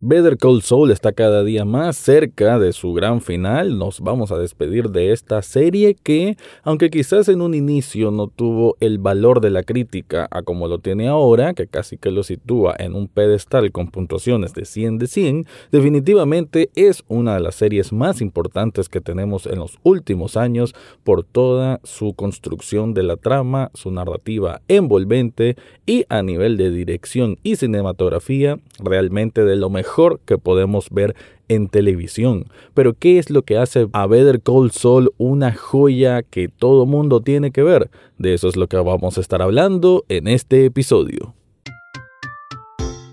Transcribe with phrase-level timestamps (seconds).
[0.00, 3.78] Better Call Saul está cada día más cerca de su gran final.
[3.78, 8.76] Nos vamos a despedir de esta serie que, aunque quizás en un inicio no tuvo
[8.78, 12.76] el valor de la crítica a como lo tiene ahora, que casi que lo sitúa
[12.78, 17.92] en un pedestal con puntuaciones de 100 de 100, definitivamente es una de las series
[17.92, 23.72] más importantes que tenemos en los últimos años por toda su construcción de la trama,
[23.74, 25.56] su narrativa envolvente
[25.86, 29.87] y a nivel de dirección y cinematografía, realmente de lo mejor
[30.24, 31.16] que podemos ver
[31.48, 32.46] en televisión.
[32.74, 37.20] Pero ¿qué es lo que hace a Better Call Saul una joya que todo mundo
[37.20, 37.90] tiene que ver?
[38.18, 41.34] De eso es lo que vamos a estar hablando en este episodio.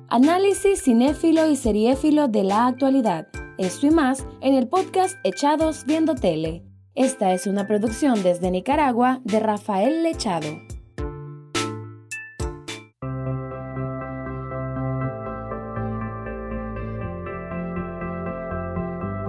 [0.09, 3.27] Análisis cinéfilo y seriéfilo de la actualidad.
[3.57, 6.63] Esto y más en el podcast Echados Viendo Tele.
[6.93, 10.47] Esta es una producción desde Nicaragua de Rafael Lechado.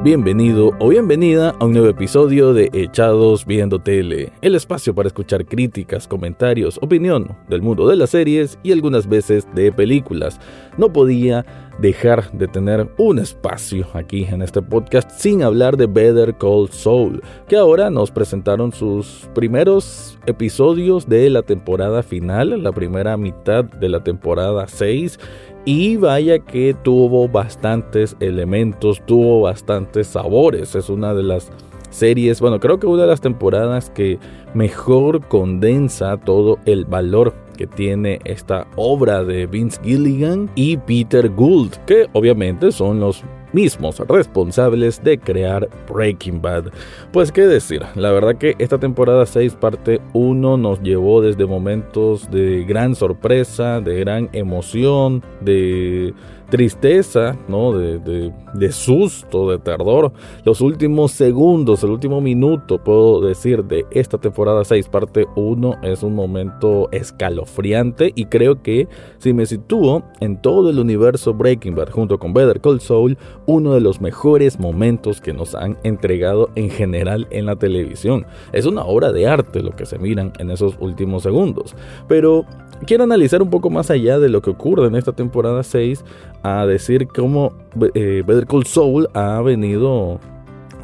[0.07, 5.45] Bienvenido o bienvenida a un nuevo episodio de Echados Viendo Tele, el espacio para escuchar
[5.45, 10.39] críticas, comentarios, opinión del mundo de las series y algunas veces de películas.
[10.79, 16.35] No podía dejar de tener un espacio aquí en este podcast sin hablar de Better
[16.37, 23.17] Call Saul, que ahora nos presentaron sus primeros episodios de la temporada final, la primera
[23.17, 25.19] mitad de la temporada 6
[25.65, 30.75] y vaya que tuvo bastantes elementos, tuvo bastantes sabores.
[30.75, 31.51] Es una de las
[31.91, 34.19] series, bueno, creo que una de las temporadas que
[34.55, 41.73] mejor condensa todo el valor que tiene esta obra de Vince Gilligan y Peter Gould,
[41.87, 46.67] que obviamente son los mismos responsables de crear Breaking Bad.
[47.13, 52.31] Pues qué decir, la verdad que esta temporada 6 parte 1 nos llevó desde momentos
[52.31, 56.15] de gran sorpresa, de gran emoción, de
[56.51, 57.77] tristeza, ¿no?
[57.77, 60.13] De, de, susto, de terror.
[60.45, 66.03] Los últimos segundos, el último minuto, puedo decir, de esta temporada 6, parte 1, es
[66.03, 71.91] un momento escalofriante y creo que si me sitúo en todo el universo Breaking Bad
[71.91, 76.71] junto con Better Call Saul, uno de los mejores momentos que nos han entregado en
[76.71, 78.27] general en la televisión.
[78.53, 81.75] Es una obra de arte lo que se miran en esos últimos segundos.
[82.09, 82.45] Pero
[82.87, 86.05] quiero analizar un poco más allá de lo que ocurre en esta temporada 6
[86.43, 87.53] a decir cómo
[87.95, 90.21] eh, Better Call Saul ha venido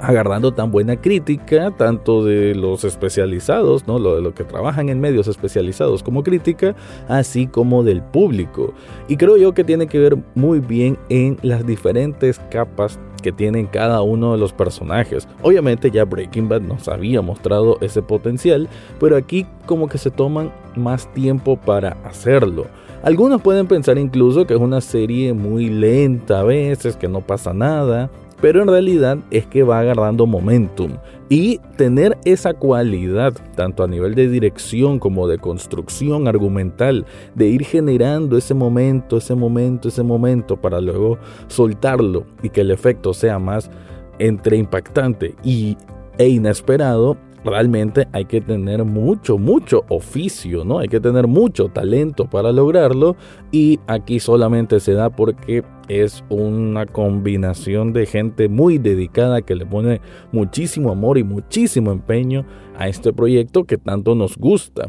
[0.02, 4.00] agarrando tan buena crítica, tanto de los especializados, ¿no?
[4.00, 6.74] Lo de los que trabajan en medios especializados como crítica,
[7.08, 8.74] así como del público.
[9.08, 13.66] Y creo yo que tiene que ver muy bien en las diferentes capas que tienen
[13.66, 15.28] cada uno de los personajes.
[15.42, 18.68] Obviamente ya Breaking Bad nos había mostrado ese potencial,
[18.98, 22.66] pero aquí como que se toman más tiempo para hacerlo.
[23.04, 27.52] Algunos pueden pensar incluso que es una serie muy lenta a veces, que no pasa
[27.52, 28.10] nada,
[28.42, 30.90] pero en realidad es que va agarrando momentum
[31.28, 37.64] y tener esa cualidad, tanto a nivel de dirección como de construcción argumental, de ir
[37.64, 43.38] generando ese momento, ese momento, ese momento para luego soltarlo y que el efecto sea
[43.38, 43.70] más
[44.18, 45.76] entre impactante y,
[46.18, 50.80] e inesperado, realmente hay que tener mucho, mucho oficio, ¿no?
[50.80, 53.16] Hay que tener mucho talento para lograrlo
[53.52, 59.66] y aquí solamente se da porque es una combinación de gente muy dedicada que le
[59.66, 60.00] pone
[60.32, 64.86] muchísimo amor y muchísimo empeño a este proyecto que tanto nos gusta.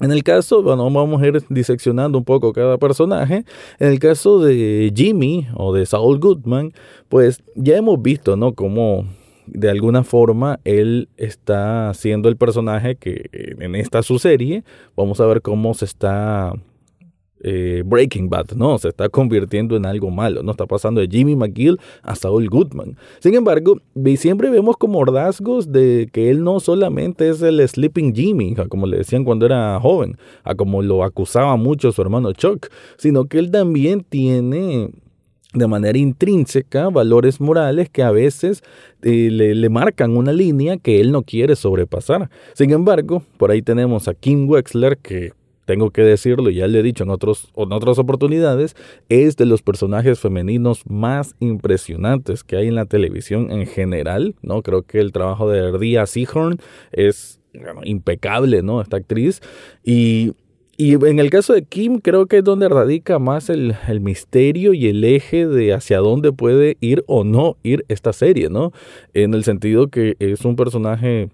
[0.00, 3.44] En el caso, bueno, vamos a ir diseccionando un poco cada personaje.
[3.80, 6.72] En el caso de Jimmy o de Saul Goodman,
[7.08, 8.52] pues ya hemos visto, ¿no?
[8.54, 9.04] Cómo
[9.46, 14.62] de alguna forma él está siendo el personaje que en esta su serie
[14.94, 16.52] vamos a ver cómo se está
[17.42, 18.78] eh, Breaking Bad, ¿no?
[18.78, 20.50] Se está convirtiendo en algo malo, ¿no?
[20.50, 22.96] Está pasando de Jimmy McGill a Saul Goodman.
[23.20, 23.80] Sin embargo,
[24.16, 28.98] siempre vemos como rasgos de que él no solamente es el Sleeping Jimmy, como le
[28.98, 33.50] decían cuando era joven, a como lo acusaba mucho su hermano Chuck, sino que él
[33.50, 34.90] también tiene
[35.54, 38.62] de manera intrínseca valores morales que a veces
[39.02, 42.30] eh, le, marcan una línea que él no quiere sobrepasar.
[42.54, 45.32] Sin embargo, por ahí tenemos a Kim Wexler que
[45.68, 48.74] tengo que decirlo, ya le he dicho en, otros, en otras oportunidades,
[49.10, 54.62] es de los personajes femeninos más impresionantes que hay en la televisión en general, ¿no?
[54.62, 56.56] Creo que el trabajo de Ria Seahorn
[56.90, 57.38] es
[57.84, 58.80] impecable, ¿no?
[58.80, 59.42] Esta actriz.
[59.84, 60.32] Y
[60.80, 64.86] y en el caso de Kim, creo que es donde radica más el, misterio y
[64.86, 68.72] el eje de hacia dónde puede ir o no ir esta serie, ¿no?
[69.12, 71.30] En el sentido que es un personaje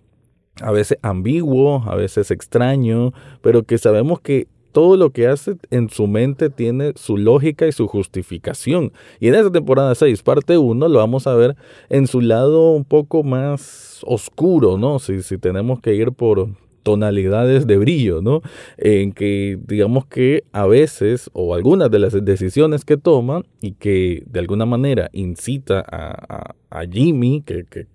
[0.60, 3.12] a veces ambiguo, a veces extraño,
[3.42, 7.72] pero que sabemos que todo lo que hace en su mente tiene su lógica y
[7.72, 8.92] su justificación.
[9.20, 11.56] Y en esta temporada 6, parte 1, lo vamos a ver
[11.90, 14.98] en su lado un poco más oscuro, ¿no?
[14.98, 16.48] Si, si tenemos que ir por,
[16.84, 18.42] tonalidades de brillo, ¿no?
[18.76, 24.22] En que digamos que a veces o algunas de las decisiones que toma y que
[24.26, 26.54] de alguna manera incita a,
[26.90, 27.86] Jimmy que, que,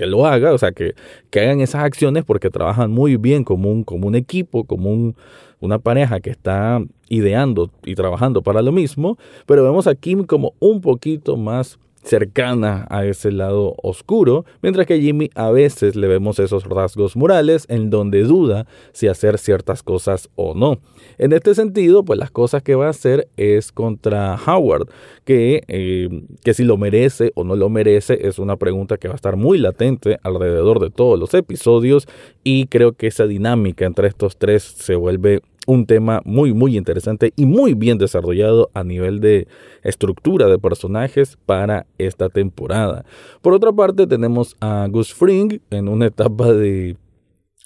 [0.00, 0.94] lo haga, o sea, que,
[1.30, 5.14] que, hagan esas acciones porque trabajan muy bien como un, como un equipo, como un,
[5.60, 10.54] una pareja que está ideando y trabajando para lo mismo, pero vemos a Kim como
[10.58, 16.38] un poquito más cercana a ese lado oscuro, mientras que Jimmy a veces le vemos
[16.38, 20.78] esos rasgos morales en donde duda si hacer ciertas cosas o no.
[21.18, 24.88] En este sentido, pues las cosas que va a hacer es contra Howard,
[25.24, 29.14] que, eh, que si lo merece o no lo merece es una pregunta que va
[29.14, 32.06] a estar muy latente alrededor de todos los episodios
[32.42, 37.32] y creo que esa dinámica entre estos tres se vuelve un tema muy muy interesante
[37.36, 39.48] y muy bien desarrollado a nivel de
[39.82, 43.04] estructura de personajes para esta temporada.
[43.42, 46.96] Por otra parte tenemos a Gus Fring en una etapa de,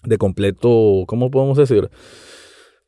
[0.05, 1.91] de completo, ¿cómo podemos decir?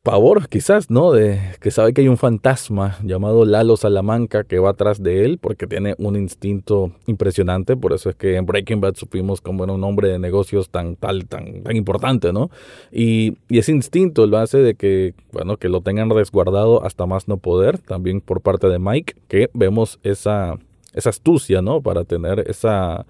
[0.03, 1.11] Pavor quizás, ¿no?
[1.11, 5.37] De que sabe que hay un fantasma llamado Lalo Salamanca que va atrás de él
[5.37, 9.73] porque tiene un instinto impresionante, por eso es que en Breaking Bad supimos cómo era
[9.73, 12.49] un hombre de negocios tan tal tan tan importante, ¿no?
[12.91, 17.27] Y, y ese instinto lo hace de que bueno, que lo tengan resguardado hasta más
[17.27, 20.57] no poder, también por parte de Mike, que vemos esa
[20.93, 21.81] esa astucia, ¿no?
[21.81, 23.05] Para tener esa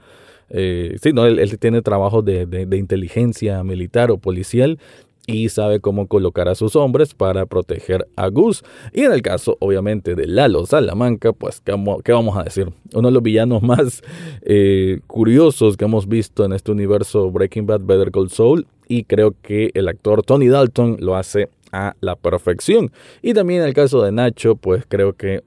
[0.50, 4.80] eh, sí, no, él, él tiene trabajo de, de, de, inteligencia militar o policial
[5.28, 8.64] y sabe cómo colocar a sus hombres para proteger a Gus.
[8.94, 12.72] Y en el caso, obviamente, de Lalo Salamanca, pues, ¿qué vamos a decir?
[12.94, 14.02] Uno de los villanos más
[14.42, 19.36] eh, curiosos que hemos visto en este universo Breaking Bad, Better Call Saul, y creo
[19.42, 22.92] que el actor Tony Dalton lo hace a la perfección.
[23.22, 25.44] Y también en el caso de Nacho, pues creo que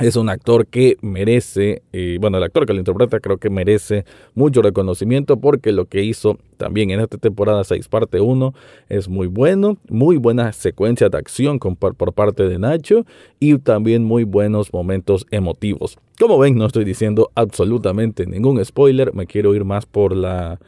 [0.00, 4.04] es un actor que merece, y bueno, el actor que lo interpreta creo que merece
[4.34, 8.54] mucho reconocimiento porque lo que hizo también en esta temporada 6, parte 1,
[8.90, 13.06] es muy bueno, muy buena secuencia de acción por parte de Nacho
[13.40, 15.96] y también muy buenos momentos emotivos.
[16.18, 20.58] Como ven, no estoy diciendo absolutamente ningún spoiler, me quiero ir más por la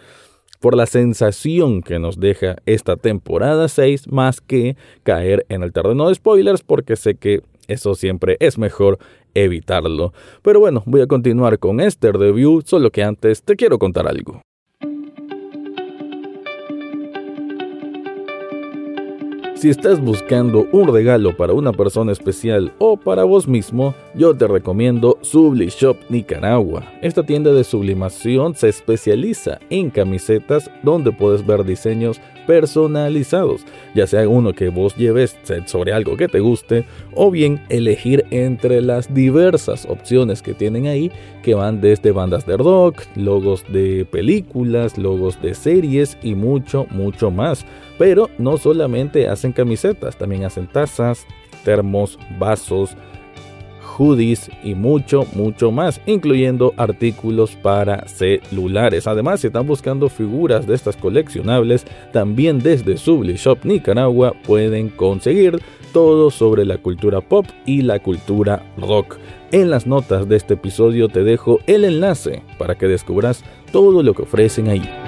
[0.61, 6.09] por la sensación que nos deja esta temporada 6 más que caer en el terreno
[6.09, 8.99] de spoilers porque sé que eso siempre es mejor
[9.35, 10.13] evitarlo.
[10.43, 14.43] Pero bueno, voy a continuar con este review, solo que antes te quiero contar algo.
[19.59, 24.47] Si estás buscando un regalo para una persona especial o para vos mismo, yo te
[24.47, 26.85] recomiendo Subli Shop Nicaragua.
[27.03, 34.27] Esta tienda de sublimación se especializa en camisetas donde puedes ver diseños personalizados, ya sea
[34.27, 39.85] uno que vos lleves sobre algo que te guste o bien elegir entre las diversas
[39.85, 41.13] opciones que tienen ahí
[41.43, 47.31] que van desde bandas de rock, logos de películas, logos de series y mucho, mucho
[47.31, 47.67] más.
[47.99, 51.27] Pero no solamente camisetas, también hacen tazas,
[51.65, 52.97] termos, vasos,
[53.99, 59.07] hoodies y mucho, mucho más, incluyendo artículos para celulares.
[59.07, 65.61] Además, si están buscando figuras de estas coleccionables, también desde Subli Shop Nicaragua pueden conseguir
[65.93, 69.17] todo sobre la cultura pop y la cultura rock.
[69.51, 74.15] En las notas de este episodio te dejo el enlace para que descubras todo lo
[74.15, 75.08] que ofrecen ahí.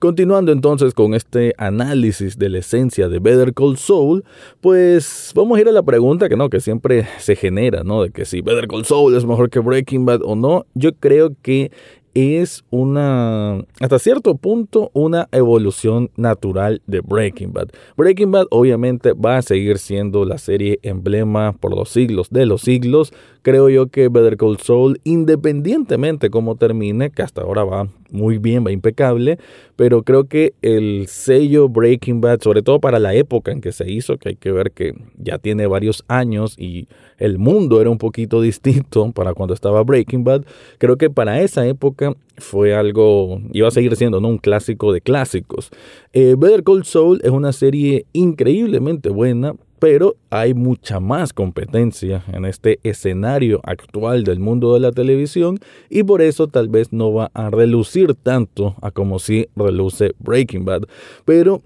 [0.00, 4.24] Continuando entonces con este análisis de la esencia de Better Call Saul,
[4.62, 8.04] pues vamos a ir a la pregunta que no, que siempre se genera, ¿no?
[8.04, 10.64] De que si Better Call Saul es mejor que Breaking Bad o no.
[10.72, 11.70] Yo creo que
[12.14, 17.68] es una, hasta cierto punto, una evolución natural de Breaking Bad.
[17.96, 22.62] Breaking Bad obviamente va a seguir siendo la serie emblema por los siglos de los
[22.62, 23.12] siglos.
[23.42, 28.66] Creo yo que Better Call Saul, independientemente cómo termine, que hasta ahora va muy bien,
[28.66, 29.38] va impecable,
[29.76, 33.90] pero creo que el sello Breaking Bad, sobre todo para la época en que se
[33.90, 36.88] hizo, que hay que ver que ya tiene varios años y
[37.18, 40.44] el mundo era un poquito distinto para cuando estaba Breaking Bad,
[40.78, 41.99] creo que para esa época
[42.38, 44.28] fue algo, iba a seguir siendo ¿no?
[44.28, 45.70] un clásico de clásicos.
[46.12, 52.44] Eh, Better Call Saul es una serie increíblemente buena, pero hay mucha más competencia en
[52.44, 57.30] este escenario actual del mundo de la televisión y por eso tal vez no va
[57.34, 60.82] a relucir tanto a como si reluce Breaking Bad.
[61.24, 61.62] Pero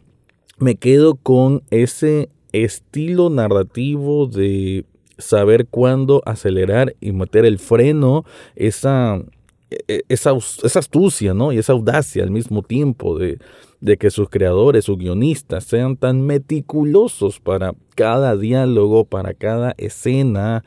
[0.59, 4.85] me quedo con ese estilo narrativo de
[5.19, 8.25] saber cuándo acelerar y meter el freno,
[8.55, 9.21] esa,
[10.09, 11.53] esa, esa astucia ¿no?
[11.53, 13.39] y esa audacia al mismo tiempo de
[13.85, 20.65] de que sus creadores, sus guionistas sean tan meticulosos para cada diálogo, para cada escena.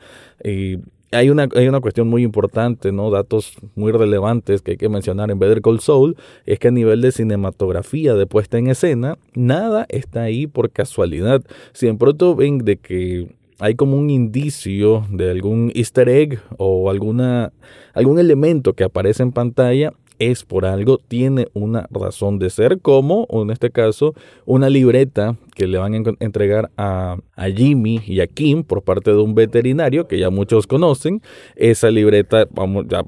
[1.10, 3.10] Hay una, hay una cuestión muy importante, ¿no?
[3.10, 7.00] Datos muy relevantes que hay que mencionar en Better Call Saul, es que a nivel
[7.00, 11.42] de cinematografía, de puesta en escena, nada está ahí por casualidad.
[11.72, 16.90] Si en pronto ven de que hay como un indicio de algún easter egg o
[16.90, 17.52] alguna,
[17.92, 23.26] algún elemento que aparece en pantalla, es por algo, tiene una razón de ser, como
[23.30, 24.14] en este caso
[24.46, 27.16] una libreta que le van a entregar a,
[27.56, 31.20] Jimmy y a Kim por parte de un veterinario que ya muchos conocen.
[31.56, 33.04] Esa libreta, vamos, ya,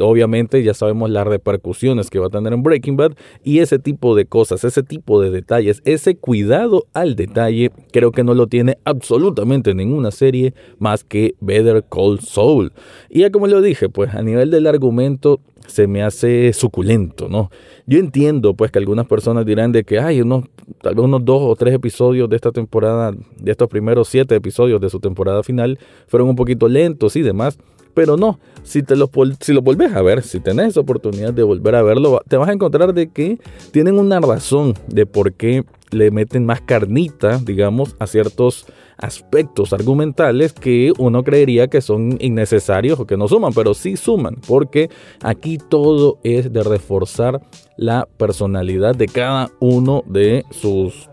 [0.00, 3.12] obviamente ya sabemos las repercusiones que va a tener en Breaking Bad
[3.42, 8.24] y ese tipo de cosas, ese tipo de detalles, ese cuidado al detalle, creo que
[8.24, 12.72] no lo tiene absolutamente ninguna serie más que Better Call Saul.
[13.08, 17.50] Y ya como lo dije, pues a nivel del argumento se me hace suculento, ¿no?
[17.86, 20.44] Yo entiendo, pues, que algunas personas dirán de que hay unos,
[20.80, 24.80] tal vez unos dos o tres episodios de esta temporada, de estos primeros siete episodios
[24.80, 27.58] de su temporada final, fueron un poquito lentos y demás.
[27.94, 31.74] Pero no, si, te los, si lo volvés a ver, si tenés oportunidad de volver
[31.74, 33.38] a verlo, te vas a encontrar de que
[33.70, 38.64] tienen una razón de por qué le meten más carnita, digamos, a ciertos
[39.02, 44.36] aspectos argumentales que uno creería que son innecesarios o que no suman, pero sí suman,
[44.46, 44.90] porque
[45.22, 47.40] aquí todo es de reforzar
[47.76, 51.11] la personalidad de cada uno de sus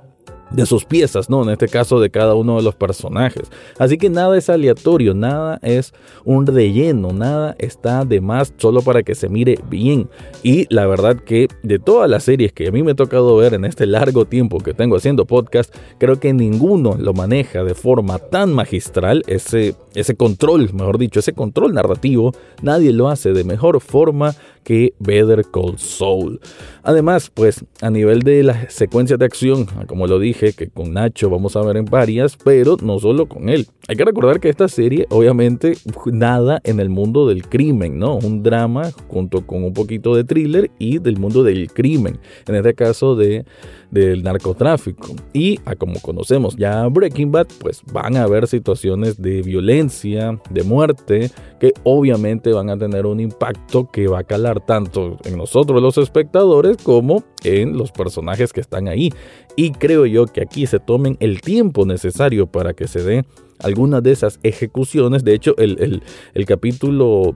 [0.52, 1.44] de sus piezas, ¿no?
[1.44, 3.50] En este caso de cada uno de los personajes.
[3.78, 5.94] Así que nada es aleatorio, nada es
[6.26, 10.10] un relleno, nada está de más solo para que se mire bien.
[10.44, 13.54] Y la verdad que de todas las series que a mí me ha tocado ver
[13.54, 18.20] en este largo tiempo que tengo haciendo podcast, creo que ninguno lo maneja de forma
[18.20, 23.82] tan magistral, ese, ese control, mejor dicho, ese control narrativo, nadie lo hace de mejor
[23.82, 26.40] forma que Better Call Saul.
[26.84, 31.30] Además, pues a nivel de las secuencias de acción, como lo dije, que con Nacho
[31.30, 33.68] vamos a ver en varias, pero no solo con él.
[33.88, 38.18] Hay que recordar que esta serie, obviamente, nada en el mundo del crimen, ¿no?
[38.18, 42.20] Un drama junto con un poquito de thriller y del mundo del crimen.
[42.48, 43.46] En este caso de
[43.92, 45.16] del narcotráfico.
[45.34, 50.64] Y a como conocemos ya Breaking Bad, pues van a haber situaciones de violencia, de
[50.64, 55.82] muerte, que obviamente van a tener un impacto que va a calar tanto en nosotros
[55.82, 59.12] los espectadores como en los personajes que están ahí.
[59.56, 63.26] Y creo yo que aquí se tomen el tiempo necesario para que se dé
[63.60, 65.24] algunas de esas ejecuciones.
[65.24, 66.04] De hecho, el, el,
[66.34, 67.36] el capítulo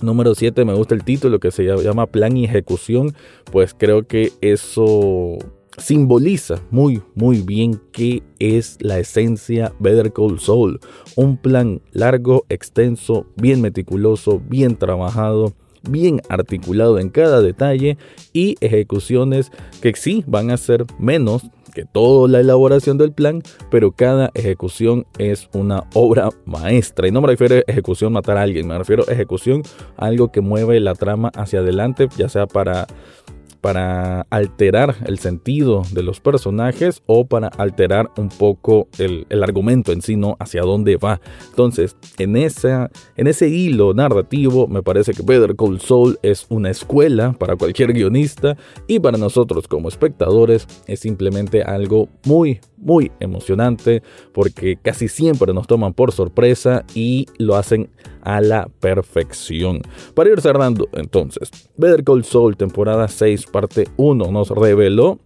[0.00, 3.14] número 7 me gusta el título que se llama Plan y Ejecución.
[3.50, 5.38] Pues creo que eso
[5.78, 10.80] simboliza muy muy bien qué es la esencia Better Call Saul,
[11.16, 15.52] un plan largo, extenso, bien meticuloso, bien trabajado,
[15.88, 17.98] bien articulado en cada detalle
[18.32, 21.42] y ejecuciones que sí van a ser menos
[21.76, 27.06] que toda la elaboración del plan, pero cada ejecución es una obra maestra.
[27.06, 29.62] Y no me refiero a ejecución matar a alguien, me refiero a ejecución
[29.98, 32.86] algo que mueve la trama hacia adelante, ya sea para
[33.60, 40.02] para alterar el sentido de los personajes o para alterar un poco el, argumento en
[40.02, 40.36] sí, ¿no?
[40.40, 41.20] Hacia dónde va.
[41.50, 47.32] Entonces, en, en ese hilo narrativo, me parece que Better Call Saul es una escuela
[47.32, 54.02] para cualquier guionista y para nosotros como espectadores es simplemente algo muy, muy emocionante
[54.32, 57.90] porque casi siempre nos toman por sorpresa y lo hacen
[58.22, 59.82] a la perfección.
[60.14, 65.18] Para ir cerrando, entonces, Better Call Saul, temporada 6, parte 1, nos reveló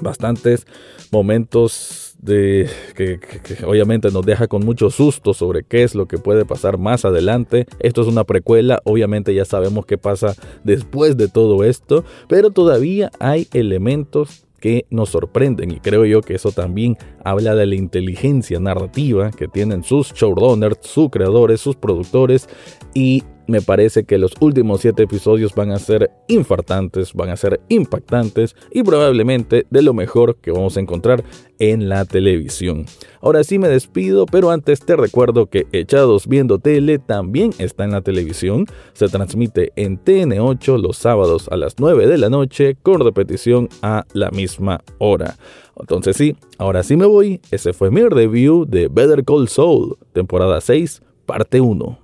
[0.00, 0.66] bastantes
[1.10, 3.20] momentos de que,
[3.66, 7.66] obviamente nos deja con mucho susto sobre qué es lo que puede pasar más adelante.
[7.80, 10.34] Esto es una precuela, obviamente ya sabemos qué pasa
[10.64, 16.36] después de todo esto, pero todavía hay elementos que nos sorprenden y creo yo que
[16.36, 22.48] eso también habla de la inteligencia narrativa que tienen sus showrunners, sus creadores, sus productores
[22.94, 27.60] y me parece que los últimos siete episodios van a ser infartantes, van a ser
[27.68, 31.24] impactantes y probablemente de lo mejor que vamos a encontrar
[31.58, 32.86] en la televisión.
[33.20, 37.92] Ahora sí me despido, pero antes te recuerdo que Echados Viendo Tele también está en
[37.92, 38.66] la televisión.
[38.92, 44.04] Se transmite en TN8 los sábados a las 9 de la noche con repetición a
[44.12, 45.36] la misma hora.
[45.78, 47.40] Entonces sí, ahora sí me voy.
[47.50, 52.03] Ese fue mi review de Better Call Saul, temporada 6, parte 1.